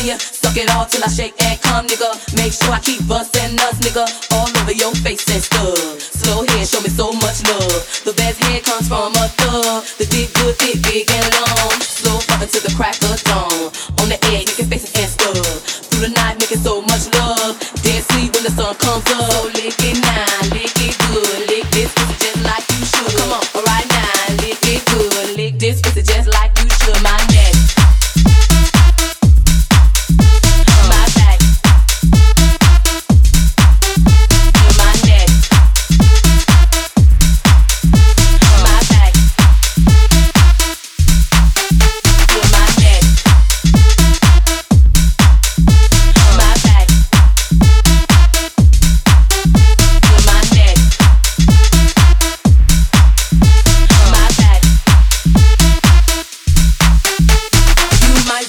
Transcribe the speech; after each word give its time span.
you 0.00 0.16
suck 0.18 0.56
it 0.56 0.70
all 0.72 0.86
till 0.86 1.04
I 1.04 1.08
shake 1.08 1.36
and 1.42 1.60
come, 1.60 1.86
nigga. 1.86 2.10
Make 2.36 2.52
sure 2.52 2.72
I 2.72 2.80
keep 2.80 3.04
busting 3.06 3.56
nuts, 3.56 3.80
nigga, 3.84 4.08
all 4.32 4.48
over 4.48 4.72
your 4.72 4.94
face 5.04 5.28
and 5.28 5.42
stuff. 5.42 6.00
Slow 6.00 6.44
head, 6.48 6.64
show 6.66 6.80
me 6.80 6.88
so 6.88 7.12
much 7.20 7.44
love. 7.44 7.82
The 8.04 8.14
best 8.16 8.38
head 8.42 8.64
comes 8.64 8.88
from 8.88 9.12
a 9.12 9.26
thug. 9.36 9.84
The 9.98 10.06
dick 10.08 10.32
good, 10.38 10.56
thick, 10.56 10.82
big 10.82 11.10
and 11.10 11.28
long. 11.34 11.76
Slow 11.82 12.18
fucking 12.30 12.48
to 12.48 12.60
the 12.62 12.72
crack 12.76 12.96
of 13.04 13.20
dawn. 13.24 13.72
On 14.00 14.08
the 14.08 14.18
edge, 14.32 14.48
making 14.48 14.68
faces 14.72 14.92
and 14.96 15.08
stuff. 15.08 15.90
Through 15.90 16.08
the 16.08 16.12
night, 16.14 16.38
making 16.40 16.62
so 16.64 16.80
much 16.82 17.10
love. 17.18 17.58
Dead 17.82 18.02
sleep 18.12 18.32
when 18.34 18.44
the 18.44 18.52
sun 18.54 18.74
comes 18.80 19.04
up. 19.12 19.22
So 19.22 19.46
lick 19.54 19.76
it 19.78 19.98
now, 20.02 20.26
lick 20.56 20.72
it 20.82 20.96
good, 21.10 21.38
lick 21.48 21.66
this 21.70 21.92
pussy 21.94 22.16
just 22.18 22.42
like 22.42 22.64
you 22.74 22.82
should. 22.84 23.12
Come 23.18 23.32
on, 23.32 23.44
right 23.66 23.86
now, 23.86 24.42
lick 24.42 24.58
it 24.66 24.82
good, 24.90 25.36
lick 25.36 25.58
this 25.58 25.80
pussy 25.80 26.02
just 26.02 26.28
like 26.28 26.50
you 26.58 26.68
should. 26.80 26.98
My 27.02 27.16
neck, 27.30 27.51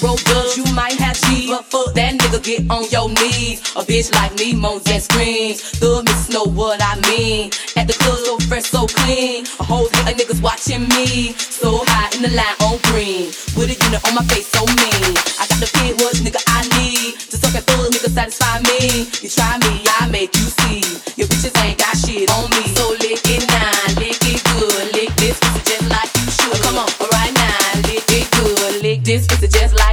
broke 0.04 0.20
you 0.56 0.64
might 0.74 1.00
have 1.00 1.16
cheese. 1.16 1.48
But 1.48 1.64
fuck 1.64 1.94
that 1.94 2.12
nigga, 2.20 2.40
get 2.44 2.70
on 2.70 2.84
your 2.92 3.08
knees. 3.08 3.60
A 3.74 3.80
bitch 3.80 4.12
like 4.12 4.36
me 4.36 4.52
moans 4.52 4.84
and 4.90 5.02
screams. 5.02 5.62
Thug 5.80 6.04
miss 6.04 6.28
know 6.28 6.44
what 6.44 6.80
I 6.82 7.00
mean. 7.08 7.50
At 7.76 7.88
the 7.88 7.96
club, 7.96 8.20
so 8.20 8.36
fresh, 8.44 8.68
so 8.68 8.86
clean. 8.86 9.46
A 9.60 9.64
whole 9.64 9.88
lot 9.88 10.12
of 10.12 10.14
niggas 10.14 10.42
watching 10.42 10.84
me. 10.92 11.32
So 11.32 11.82
high 11.88 12.12
in 12.16 12.22
the 12.22 12.32
line 12.36 12.58
on 12.68 12.76
green. 12.92 13.32
With 13.56 13.72
a 13.72 13.76
unit 13.80 14.04
on 14.04 14.14
my 14.14 14.24
face, 14.28 14.46
so 14.52 14.62
mean. 14.76 15.16
I 15.40 15.48
got 15.48 15.58
the 15.64 15.68
pin, 15.72 15.96
what 15.96 16.14
nigga 16.20 16.42
I 16.52 16.60
need. 16.76 17.16
To 17.32 17.36
suck 17.40 17.56
at 17.56 17.64
thug, 17.64 17.88
nigga, 17.88 18.10
satisfy 18.12 18.60
me. 18.60 19.08
You 19.24 19.28
try 19.32 19.56
me, 19.64 19.88
I 19.98 20.12
make 20.12 20.36
you 20.36 20.48
see. 20.60 20.84
Your 21.16 21.28
bitches 21.32 21.56
ain't 21.64 21.78
got 21.80 21.96
shit 21.96 22.28
on 22.36 22.50
me. 22.52 22.62
So 22.76 22.92
lick 23.00 23.24
it 23.24 23.42
nine, 23.48 23.96
lick 23.96 24.20
it 24.20 24.40
good, 24.52 24.84
lick 24.92 25.10
this 25.16 25.40
pussy 25.40 25.62
just 25.64 25.88
like 25.88 26.12
you 26.20 26.28
should. 26.28 26.60
Come 26.62 26.78
on, 26.78 26.90
alright 27.00 27.32
now, 27.32 27.88
lick 27.88 28.04
it 28.12 28.28
good, 28.36 28.82
lick 28.82 29.00
this 29.02 29.26
pussy 29.26 29.48
just 29.48 29.72
like 29.74 29.83